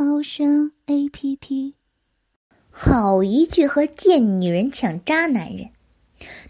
[0.00, 1.74] 猫声 A P P。
[2.70, 5.70] 好一句和贱女人抢渣男人，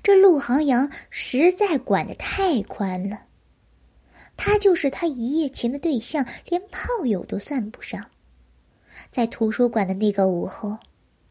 [0.02, 3.22] 这陆航阳实在管得太宽了。
[4.36, 8.10] 他就是他一夜情的对象，连炮友都算不上。
[9.10, 10.76] 在图书馆的那个午后，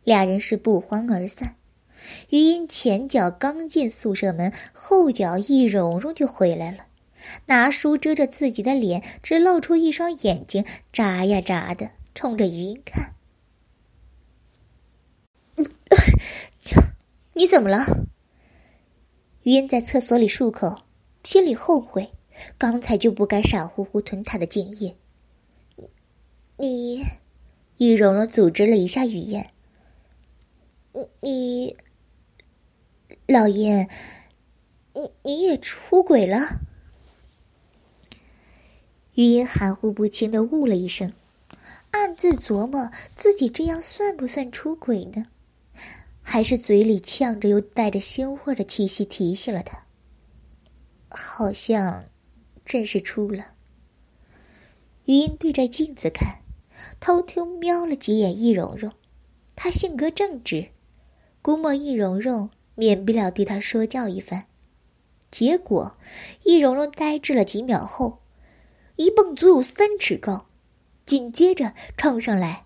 [0.04, 1.58] 俩人是不欢而散。
[2.31, 6.88] 余音前脚刚进宿舍门，后脚一蓉蓉就回来了。
[7.45, 13.14] 拿书遮着自己的脸，只露出一双眼睛，眨呀眨的，冲着余音看。
[17.36, 17.86] 你怎么了？
[19.44, 20.82] 余音在厕所里漱口，
[21.24, 22.12] 心里后悔，
[22.58, 24.98] 刚才就不该傻乎乎吞他的精液。
[26.58, 27.04] 你，
[27.76, 29.52] 易蓉蓉组织了一下语言。
[31.22, 31.78] 你，
[33.28, 33.88] 老爷，
[34.96, 36.62] 你你也出轨了？
[39.14, 41.14] 余音含糊不清的呜了一声，
[41.98, 45.26] 暗自琢磨自己这样算不算出轨呢？
[46.22, 49.86] 还是嘴里呛着又带着腥味的气息提醒了他？
[51.09, 52.06] 好像
[52.66, 53.53] 真是出了。
[55.06, 56.42] 余音对着镜子看，
[57.00, 58.92] 偷偷瞄了几眼易容容，
[59.56, 60.70] 她性格正直，
[61.42, 64.45] 估摸易容容免不了对她说教一番。
[65.31, 65.98] 结果，
[66.44, 68.20] 易容容呆滞了几秒后。
[68.98, 70.47] 一蹦足有三尺高，
[71.08, 72.66] 紧接着冲上来，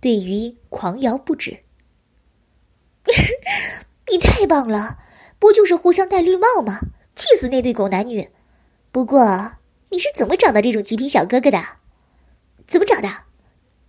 [0.00, 1.64] 对余音狂摇不止。
[4.10, 4.98] 你太棒了，
[5.38, 6.78] 不就是互相戴绿帽吗？
[7.14, 8.30] 气死那对狗男女！
[8.90, 9.52] 不过
[9.88, 11.58] 你是怎么找到这种极品小哥哥的？
[12.66, 13.08] 怎么找的？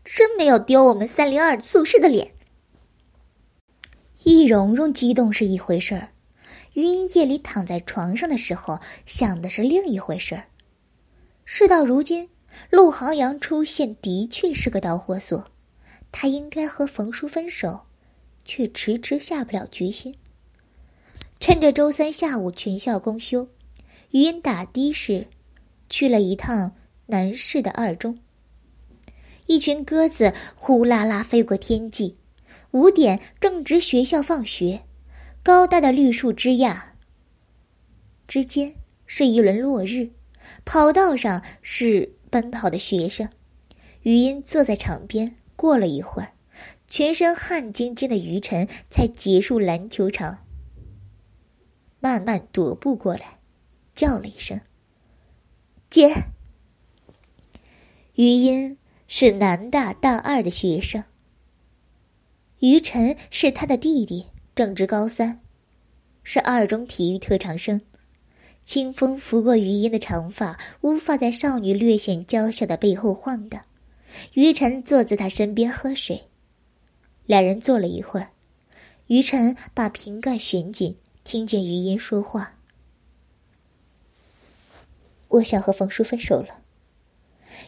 [0.06, 2.34] 真没有丢我们三零二宿舍的脸。
[4.23, 6.09] 易蓉蓉激动是一回事儿。
[6.73, 10.46] 余音夜里躺在床上的时候，想的是另一回事儿。
[11.46, 12.29] 事到如今，
[12.69, 15.46] 陆航阳出现的确是个导火索，
[16.12, 17.81] 他应该和冯叔分手，
[18.46, 20.16] 却迟迟下不了决心。
[21.40, 23.50] 趁着周三下午全校公休，
[24.12, 25.28] 余音打的士，
[25.90, 26.75] 去了一趟
[27.08, 28.19] 南市的二中。
[29.47, 32.16] 一群鸽子呼啦啦飞过天际，
[32.72, 34.84] 五点正值学校放学。
[35.44, 36.78] 高大的绿树枝桠
[38.25, 38.74] 之间
[39.06, 40.12] 是一轮落日，
[40.64, 43.30] 跑道上是奔跑的学生。
[44.02, 46.34] 余音坐在场边，过了一会儿，
[46.88, 50.40] 全身汗津津的余晨才结束篮球场，
[52.00, 53.38] 慢慢踱步过来，
[53.94, 54.60] 叫了一声
[55.92, 56.12] ：“姐。”
[58.16, 61.04] 余音是南大大二的学生，
[62.62, 64.26] 余晨是他的弟弟。
[64.56, 65.40] 正值高三，
[66.24, 67.82] 是二中体育特长生。
[68.66, 73.62] 清风拂过余音的长发，无法在少女略显娇小的背后晃荡。
[74.34, 76.29] 余晨坐在她身边喝水，
[77.25, 78.29] 两人坐了一会儿。
[79.07, 82.57] 余晨把瓶盖旋紧，听见余音说话
[85.28, 86.62] ：“我想和冯叔分手了。”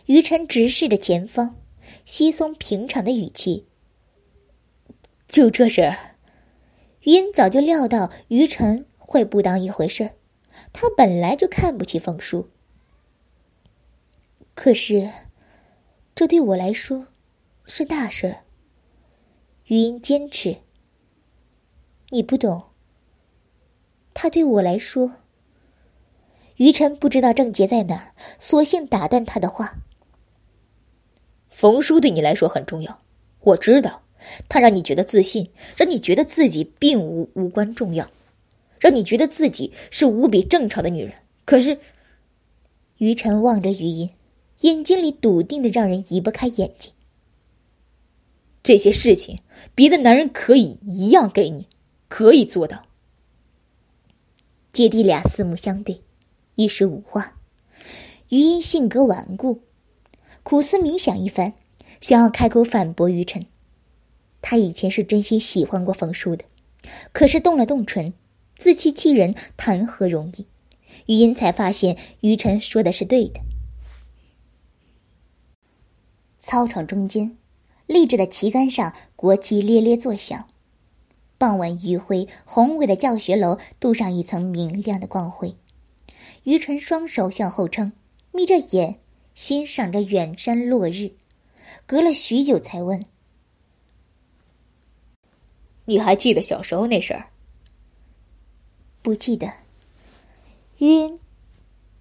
[0.08, 1.58] 余晨直视着前方，
[2.06, 3.66] 稀松平常的语气
[5.28, 6.16] ：“就这事儿。”
[7.04, 10.12] 余音早就料到于晨会不当一回事儿，
[10.78, 12.50] 他本来就看不起冯叔。
[14.54, 15.10] 可是，
[16.14, 17.08] 这对我来说
[17.66, 18.40] 是大事儿。
[19.68, 20.58] 余音坚持。
[22.10, 22.62] 你不懂。
[24.14, 25.14] 他对我来说。
[26.58, 29.76] 于晨不知道症结在哪儿，索性打断他的话。
[31.50, 33.02] 冯叔对你来说很重要，
[33.40, 34.04] 我知道。
[34.50, 38.10] 他让你觉得自信，让你觉得自己并无无关重要，
[38.86, 41.12] 让你觉得自己是无比正常的女人。
[41.44, 41.80] 可是，
[43.00, 44.12] 于晨望着余音，
[44.60, 46.92] 眼睛里笃定的让人移不开眼睛。
[48.62, 49.40] 这些事情，
[49.74, 51.68] 别的男人可以一样给你，
[52.08, 52.84] 可以做到。
[54.72, 56.04] 姐弟俩四目相对，
[56.54, 57.38] 一时无话。
[58.30, 59.64] 余音性格顽固，
[60.44, 61.54] 苦思冥想一番，
[62.02, 63.44] 想要开口反驳于晨。
[64.44, 66.46] 他以前是真心喜欢过冯叔的，
[67.12, 68.14] 可是动了动唇，
[68.58, 70.48] 自欺欺人，谈何容易？
[71.08, 73.42] 余音才发现于晨说的是对的。
[76.40, 77.38] 操场中间，
[77.86, 80.48] 立着的旗杆上国旗猎猎作响。
[81.38, 85.56] 傍晚余晖，宏伟的教学楼镀上一层明亮的光辉。
[86.44, 87.92] 于晨双手向后撑，
[88.32, 89.00] 眯着眼
[89.34, 91.12] 欣赏着远山落日，
[91.86, 93.06] 隔了许久才问
[95.86, 97.28] ：“你还记得小时候那事儿
[99.06, 99.48] ？”“不记得。”
[100.80, 101.20] 于人，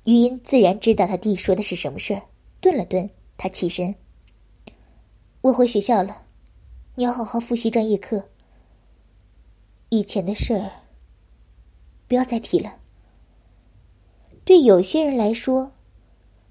[0.04, 2.22] 余音自然知道他弟说的是什么事儿。
[2.62, 3.94] 顿了顿，他起身
[5.42, 6.24] ：“我回学校了，
[6.94, 8.30] 你要好好复习专业课。”
[9.90, 10.70] 以前的事儿，
[12.08, 12.78] 不要再提了。
[14.46, 15.72] 对有些人来说，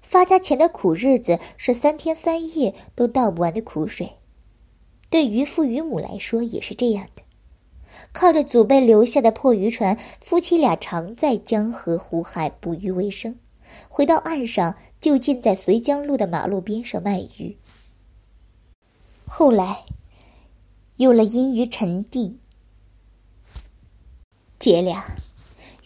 [0.02, 4.06] 发家前的苦日子是三天三夜都倒不完的苦水；
[5.10, 7.23] 对于父于母来说也是这样的。
[8.14, 13.34] 靠着祖辈留下的破渔船，夫妻俩常在江河湖海捕鱼为生。
[13.88, 17.56] 回到岸上，就近在绥江路的马路边上卖鱼。
[19.26, 19.84] 后来，
[20.94, 22.38] 有了阴鱼沉地。
[24.60, 25.04] 姐俩，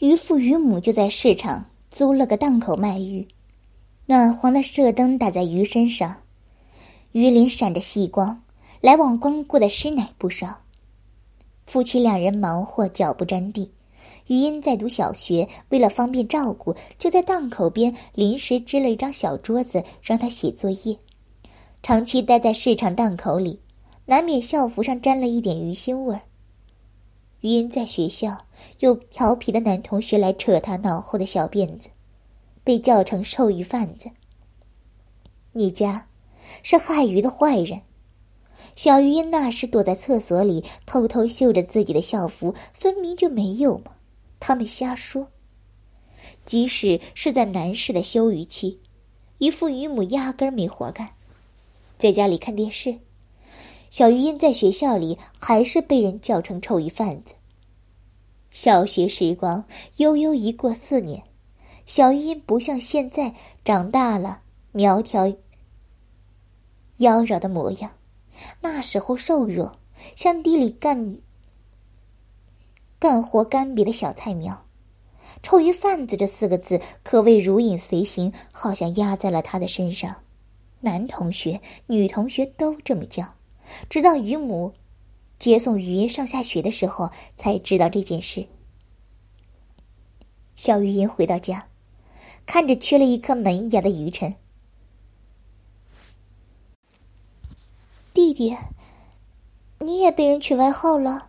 [0.00, 3.26] 渔父渔母就在市场租了个档口卖鱼，
[4.04, 6.16] 暖黄的射灯打在鱼身上，
[7.12, 8.42] 鱼鳞闪着细光，
[8.82, 10.60] 来往光顾的师奶不少。
[11.68, 13.70] 夫妻两人忙活脚不沾地，
[14.28, 20.96] 余音在读小学，为了方便照顾，就在档口边临时支了一张小桌子让他写作业。
[21.82, 23.60] 长期待在市场档口里，
[24.06, 26.22] 难免校服上沾了一点鱼腥味儿。
[27.42, 28.46] 余音在学校
[28.78, 31.90] 有调皮的男同学来扯他脑后的小辫子，
[32.64, 34.08] 被叫成臭鱼贩子。
[35.52, 36.08] 你家
[36.62, 37.82] 是害鱼的坏人。
[38.78, 43.96] 小余音那时躲在厕所里偷偷绣着自己的校服，分明就没有嘛。
[44.38, 45.26] 他们瞎说。
[46.46, 48.78] 即使是在男士的休渔期，
[49.38, 51.08] 渔父渔母压根儿没活干，
[51.98, 53.00] 在家里看电视。
[53.90, 57.34] 小鱼音在学校里还是被人叫成臭鱼贩子。
[58.52, 59.64] 小学时光
[59.96, 61.24] 悠悠一过四年，
[61.84, 63.34] 小鱼音不像现在
[63.64, 65.26] 长大了，苗条
[66.98, 67.90] 妖娆的模样。
[68.60, 69.78] 那时候瘦弱，
[70.14, 71.18] 像地里干
[72.98, 74.64] 干活干瘪的小菜苗。
[75.42, 80.16] 臭鱼贩子这四个字可谓如影随形，好像压在了他的身上。
[80.80, 83.34] 男同学、女同学都这么叫。
[83.88, 84.72] 直到于母
[85.38, 88.46] 接送于音上下学的时候，才知道这件事。
[90.56, 91.68] 小余音回到家，
[92.46, 94.34] 看着缺了一颗门牙的于晨，
[98.18, 98.56] 弟弟，
[99.78, 101.28] 你也被人取外号了。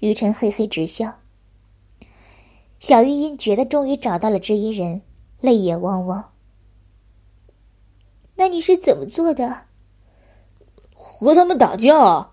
[0.00, 1.20] 于晨嘿嘿直笑。
[2.80, 5.02] 小玉音觉得终于找到了知音人，
[5.40, 6.32] 泪眼汪汪。
[8.34, 9.66] 那你是怎么做的？
[10.96, 12.30] 和他们打架。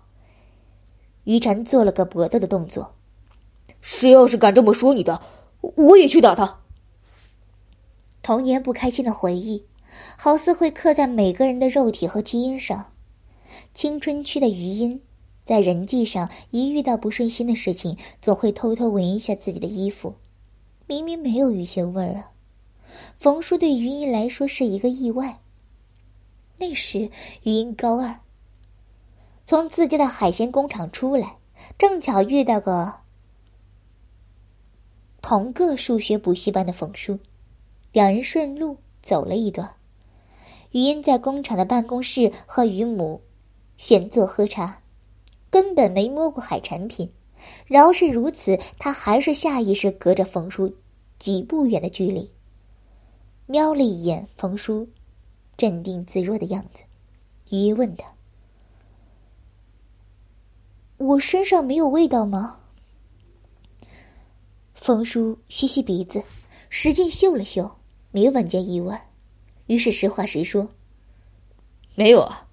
[1.22, 2.96] 于晨做了个搏斗的动作。
[3.80, 5.22] 谁要是敢这么说你的，
[5.60, 6.62] 我也去打他。
[8.24, 9.64] 童年不开心的回忆，
[10.18, 12.90] 好似会刻在每个人的肉体和基因上。
[13.76, 15.02] 青春期的余音，
[15.44, 20.14] 在人际上一遇到不顺心的事情，总会偷偷闻一下自己的衣服，
[20.86, 22.30] 明明没有鱼腥味儿啊。
[23.18, 25.42] 冯叔对余音来说是一个意外。
[26.56, 27.10] 那时
[27.42, 28.18] 余音高二。
[29.44, 31.36] 从自家的海鲜工厂出来，
[31.76, 32.90] 正巧遇到个
[35.20, 37.18] 同个数学补习班的冯叔，
[37.92, 39.70] 两人顺路走了一段。
[40.70, 43.20] 余音在工厂的办公室和于母
[43.76, 44.82] 闲坐喝茶，
[45.50, 47.10] 根本没摸过海产品。
[47.66, 50.74] 饶是如此，他还是下意识隔着冯叔
[51.18, 52.32] 几步远的距离，
[53.46, 54.88] 瞄了一眼冯叔
[55.56, 56.84] 镇定自若的样子。
[57.50, 58.06] 余音问他。
[60.96, 62.60] 我身上没有味道吗？
[64.74, 66.22] 冯叔吸吸鼻子，
[66.70, 67.70] 使劲嗅了嗅，
[68.10, 68.98] 没闻见异味，
[69.66, 70.66] 于是实话实说
[71.94, 72.45] ：“没有啊。”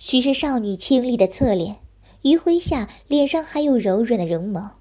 [0.00, 1.76] 许是少女清丽的侧脸，
[2.22, 4.78] 余晖下脸上还有柔软的绒毛，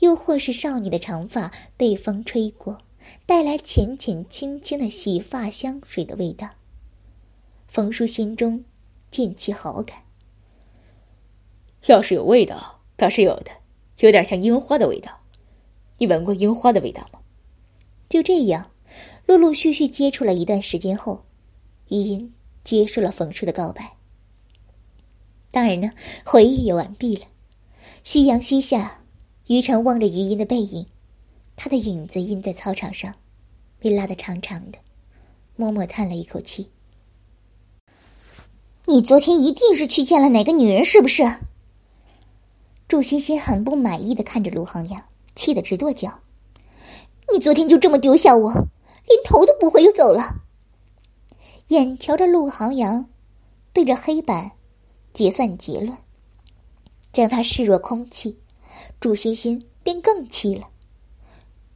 [0.00, 2.76] 又或是少女的长发被风吹过，
[3.24, 6.50] 带来浅浅轻轻的洗发香水的味道。
[7.66, 8.62] 冯叔心中
[9.10, 9.96] 渐起好感。
[11.86, 13.50] 要是有味道，倒是有的，
[14.00, 15.20] 有点像樱花的味道。
[15.96, 17.20] 你闻过樱花的味道吗？
[18.10, 18.70] 就这样，
[19.24, 21.24] 陆陆续续接触了一段时间后，
[21.88, 23.96] 余音接受了冯叔的告白。
[25.52, 25.90] 当然呢，
[26.24, 27.26] 回忆也完毕了。
[28.02, 29.02] 夕阳西下，
[29.46, 30.86] 于晨望着余音的背影，
[31.54, 33.14] 他的影子印在操场上，
[33.78, 34.78] 被拉得长长的，
[35.54, 36.70] 默默叹了一口气。
[38.86, 41.22] 你昨天一定是去见了哪个女人，是不是？
[42.88, 45.04] 祝欣欣很不满意的看着陆航阳，
[45.34, 46.20] 气得直跺脚。
[47.32, 50.42] 你昨天就这么丢下我，连头都不回就走了。
[51.68, 53.06] 眼瞧着陆航阳
[53.72, 54.52] 对着黑板
[55.12, 55.96] 结算结论，
[57.12, 58.38] 将他视若空气，
[59.00, 60.68] 祝欣欣便更气了。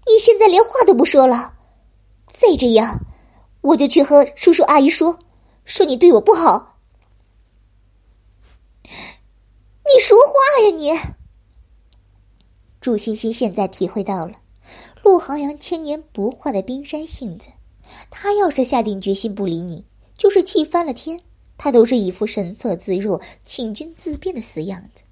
[0.07, 1.55] 你现在连话都不说了，
[2.27, 3.01] 再这样，
[3.61, 5.19] 我就去和叔叔阿姨说，
[5.65, 6.79] 说你对我不好。
[8.85, 10.93] 你说话呀你！
[12.81, 14.33] 祝欣欣现在体会到了。
[15.03, 17.49] 陆航阳千年不化的冰山性子，
[18.11, 19.85] 他要是下定决心不理你，
[20.17, 21.21] 就是气翻了天，
[21.59, 25.03] 他都是一副神色自若、请君自便的死样子。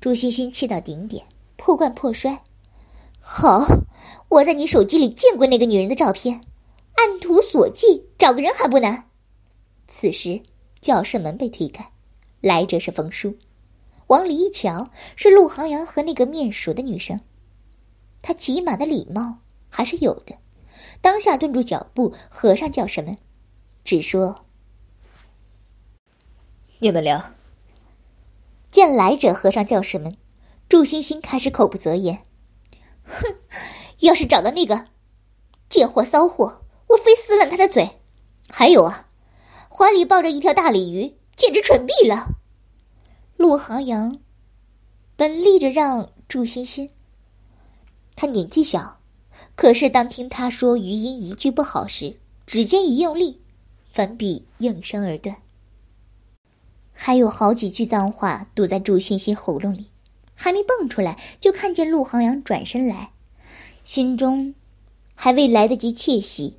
[0.00, 2.42] 朱欣欣气到顶点，破罐破摔。
[3.20, 3.66] 好，
[4.28, 6.42] 我在你手机里见过那个女人的照片，
[6.94, 9.08] 按图索骥，找个人还不难。
[9.88, 10.42] 此时，
[10.80, 11.90] 教室门被推开，
[12.40, 13.36] 来者是冯叔，
[14.06, 17.20] 往里一瞧，是陆航阳和那个面熟的女生。
[18.22, 20.36] 他起码的礼貌还是有的，
[21.00, 23.18] 当下顿住脚步，合上教室门，
[23.84, 24.45] 只说
[26.80, 27.32] ：“你们聊。”
[28.70, 30.16] 见来者合上教室门，
[30.68, 32.22] 祝欣欣开始口不择言
[33.04, 33.36] ：“哼，
[34.00, 34.88] 要是找到那个
[35.68, 38.00] 贱货骚货，我非撕烂他的嘴！
[38.50, 39.08] 还有啊，
[39.70, 42.26] 怀里抱着一条大鲤鱼，简直蠢毙了。”
[43.38, 44.18] 陆航阳
[45.16, 46.90] 本立着让祝欣欣。
[48.14, 49.00] 他年纪小，
[49.54, 53.42] 可是当听他说余音一句不好时，指尖一用力，
[53.90, 55.36] 粉笔应声而断。
[56.98, 59.90] 还有好几句脏话堵在祝欣欣喉咙里，
[60.34, 63.10] 还没蹦出来，就看见陆航阳转身来，
[63.84, 64.54] 心中
[65.14, 66.56] 还未来得及窃喜，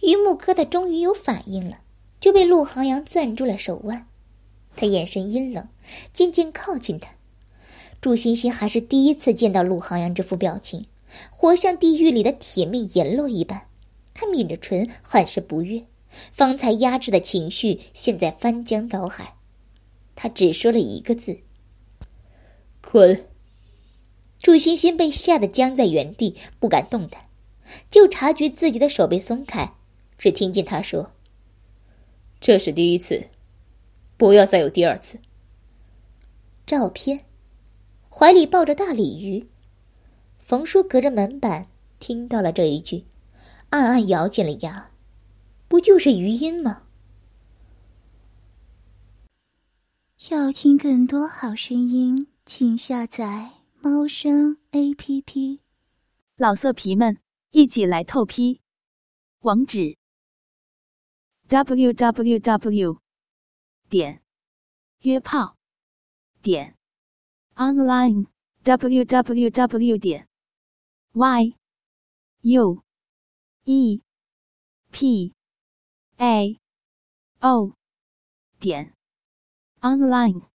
[0.00, 1.80] 榆木疙瘩终于有反应了，
[2.20, 4.06] 就被陆航阳攥住了手腕。
[4.76, 5.68] 他眼神阴冷，
[6.14, 7.10] 渐渐靠近他。
[8.00, 10.86] 祝欣欣还是第一次见到陆航阳这副表情。
[11.28, 13.66] 活像地狱里的铁面阎罗一般，
[14.14, 15.84] 他抿着唇，很是不悦。
[16.32, 19.34] 方才压制的情绪，现在翻江倒海。
[20.14, 21.40] 他只说了一个字
[22.80, 23.26] ：“滚。”
[24.42, 27.26] 楚欣欣被吓得僵在原地，不敢动弹，
[27.90, 29.74] 就察觉自己的手被松开，
[30.16, 31.12] 只听见他说
[32.40, 33.28] ：“这是第一次，
[34.16, 35.18] 不要再有第二次。”
[36.66, 37.26] 照片，
[38.08, 39.46] 怀里抱着大鲤鱼。
[40.38, 43.04] 冯叔隔着门板听到了这一句，
[43.68, 44.90] 暗暗咬紧了牙，
[45.68, 46.84] 不就是余音吗？
[50.28, 55.62] 要听更多好声音，请下载猫声 A P P。
[56.36, 57.18] 老色皮们，
[57.52, 58.60] 一起来透批！
[59.38, 59.96] 网址
[61.48, 62.98] ：w w w.
[63.88, 64.22] 点
[65.00, 65.56] 约炮
[66.42, 66.76] 点
[67.54, 68.26] online
[68.62, 69.96] w w w.
[69.96, 70.28] 点
[71.12, 71.54] y
[72.42, 72.82] u
[73.64, 74.02] e
[74.90, 75.32] p
[76.18, 76.60] a
[77.40, 77.72] o
[78.58, 78.94] 点
[79.82, 80.49] online。